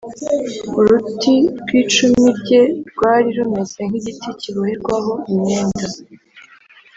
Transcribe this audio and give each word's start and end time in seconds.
Uruti 0.77 1.35
rw’icumu 1.61 2.25
rye 2.39 2.61
rwari 2.89 3.29
rumeze 3.37 3.79
nk’igiti 3.89 4.29
kiboherwaho 4.41 5.13
imyenda 5.31 5.85